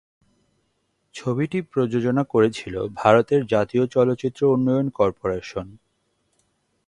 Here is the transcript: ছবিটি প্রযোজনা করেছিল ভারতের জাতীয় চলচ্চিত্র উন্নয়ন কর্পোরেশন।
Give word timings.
ছবিটি 1.15 1.59
প্রযোজনা 1.71 2.23
করেছিল 2.23 2.75
ভারতের 2.93 3.41
জাতীয় 3.45 3.83
চলচ্চিত্র 3.87 4.41
উন্নয়ন 4.55 4.87
কর্পোরেশন। 4.89 5.67